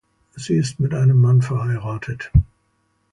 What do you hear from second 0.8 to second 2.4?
einem Mann verheiratet.